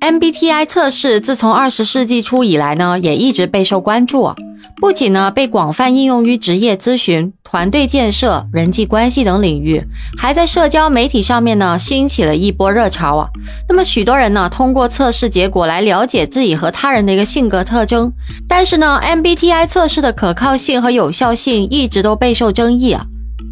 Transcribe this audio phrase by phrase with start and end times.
[0.00, 4.34] MBTI 测试自从二十世纪初以来呢，也一直备受关注啊。
[4.76, 9.84] 不仅呢被广泛应用于职业咨询、团队建设、人际关系等领域，
[10.16, 13.28] 还在社交媒体上面呢兴起了一波热潮啊。
[13.68, 18.10] 那么许多人呢通过测试结果来了解自己和他人的一个性格特征，
[18.48, 23.04] 但是呢 MBTI 测试的可靠性和有效性一直都备受争议啊。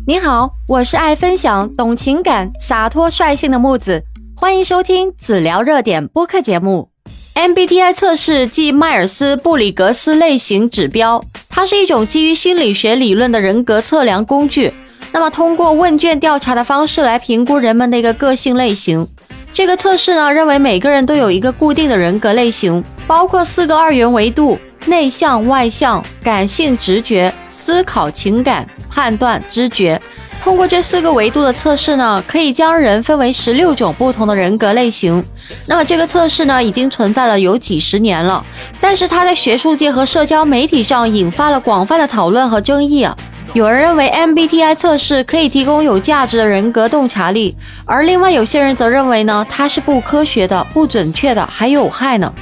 [0.07, 4.03] 你好，我是爱分享、懂情感、洒脱率性的木子。
[4.41, 6.91] 欢迎收听子聊热点播客节目。
[7.35, 14.73] MBTI 测试即迈尔斯布里格斯类型指标，它是一种基于心理学理论的人格测量工具。
[15.11, 19.05] 那么，通过问卷调查的方式来评估人们的一个个性类型。
[19.53, 24.57] 这个测试呢，认为每个人都有一个固定的人格类型，包括四个二元维度：
[24.87, 30.01] 内向、外向、感性、直觉、思考、情感、判断、知觉。
[30.43, 35.23] 通过这四个维度的测试呢，可以将人分为十六种不同的人格类型。
[35.67, 38.45] 那么这个测试呢，已经存在了有几十年了，
[38.81, 43.17] 但是它在学术界和社交媒体上引发了广泛的讨论和争议啊。
[43.55, 52.33] 有人认为 MBTI 测试可以提供有价值的人格洞察力，而另外有些人则认为呢，它是不科学的、不准确的，还有害呢。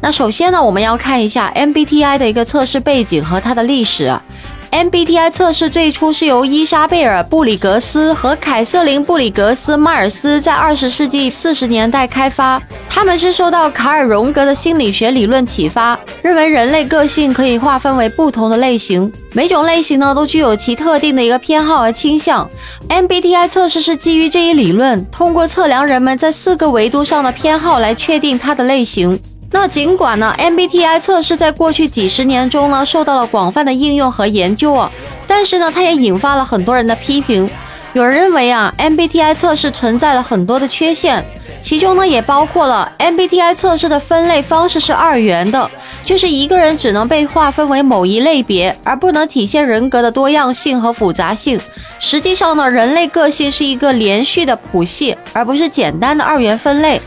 [0.00, 4.12] 那首先呢，我们要看一下 MBTI 的一个测试背景和它的历史。
[4.70, 12.60] MBTI 测试最初是由伊莎贝尔·布里格斯和凯瑟琳·布里格斯·迈尔斯在二十世纪四十年代开发。
[12.88, 22.46] 他们是受到卡尔·荣格的心理学理论启发，认为人类个性可以划分为不同的类型，每种类型呢都具有其特定的一个偏好和倾向。
[22.88, 29.18] MBTI 测试是基于这一理论，通过测量人们在四个维度上的偏好来确定它的类型。
[29.58, 34.92] 那尽管呢，MBTI 测试在过去几十年中呢受到了广泛的应用和研究啊，
[35.26, 37.48] 但是呢，它也引发了很多人的批评。
[37.94, 41.24] 有人认为啊，MBTI 测试存在了很多的缺陷，
[41.62, 45.70] 其中呢也包括了 MBTI 测试的分类方式是二元的，
[46.04, 51.58] 就是一个人只能被划分为某一类别，而不能体现人格的多样性和复杂性。
[51.98, 57.00] 实际上呢，人类个性是一个连续的谱系，而不是简单的二元分类。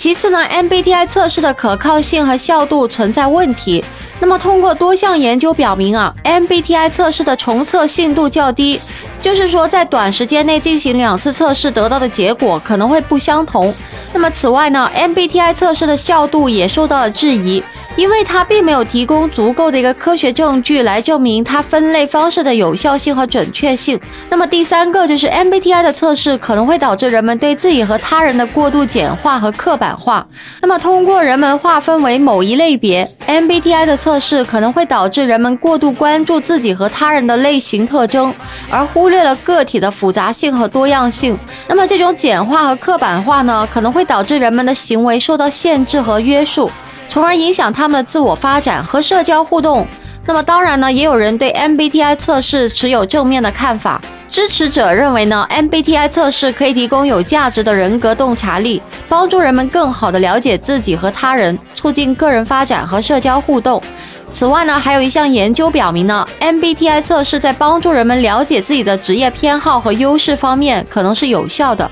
[0.00, 3.84] 其次呢，MBTI 测试的可靠性和效度存在问题。
[4.18, 8.80] 那么，通过多项研究表明啊，MBTI 测试的重测信度较低，
[9.20, 13.74] 就是说在短时间内进行两次测试得到的结果可能会不相同。
[14.14, 17.62] 那么，此外呢，MBTI 测试的效度也受到了质疑。
[17.96, 24.00] 因为它并没有提供足够的一个科学证据来证明它分类方式的有效性和准确性。
[24.28, 30.26] 那么第三个就是 MBTI 的测试可能会导致人们对自己和他人的过度简化和刻板化。
[30.62, 38.32] 那么通过人们划分为某一类别，MBTI 的测试可能会导致人们过度关注自己和他人的类型特征，
[38.70, 41.38] 而忽略了个体的复杂性和多样性。
[41.68, 46.70] 那么这种简化和刻板化呢，可能会导致人们的行为受到限制和约束。
[47.10, 49.84] 从而影响他们的自我发展和社交互动。
[50.26, 54.00] 那么，当然呢，也有人对 MBTI 测试持有正面的看法。
[54.30, 63.82] 支持者认为呢，MBTI 测试可以提供有价值的人格洞察力，帮助人们更好地了解自己和他人，促进个人发展和社交互动。
[64.30, 71.90] 此外呢，还有一项研究表明呢，MBTI 测试在帮助人们了解自己的职业偏好和优势方面可能是有效的。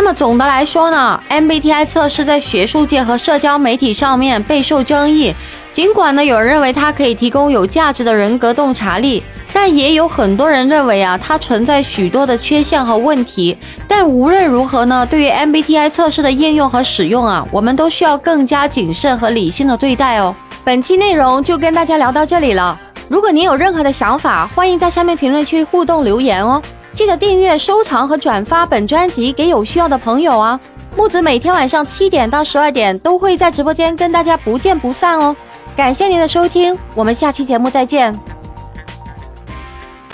[0.00, 5.34] 那么总的来说呢，MBTI 测试在学术界和社交媒体上面备受争议。
[5.70, 9.22] 尽管呢，有人认为它可以提供有价值的人格洞察力，
[9.52, 13.54] 但也有很多人认为啊，它存在许多的缺陷和问题。
[13.86, 20.34] 但无论如何呢，对于 MBTI 测试的应用和使用啊，我们都需要更加谨慎和理性的对待哦。
[20.64, 22.80] 本期内容就跟大家聊到这里了。
[23.06, 26.62] 如果您有任何的想法，欢迎在下面评论区互动留言哦。
[26.92, 30.60] 记得订阅、收藏和转发本专辑给有需要的朋友啊！
[30.96, 35.34] 木子每天晚上七点到十二点都会在直播间跟大家不见不散哦。
[35.76, 38.39] 感谢您的收听，我们下期节目再见。